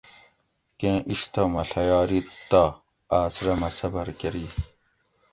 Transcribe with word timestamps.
کیں 0.79 0.97
اِشتہ 1.09 1.41
مہ 1.53 1.61
ڷیاریت 1.69 2.27
تہ 2.49 2.63
آۤس 3.17 3.35
رہ 3.45 3.53
مۤہ 3.59 3.69
صبر 3.77 4.07
کۤری 4.19 4.45